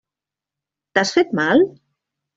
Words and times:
T'has 0.99 1.13
fet 1.19 1.37
mal? 1.41 1.65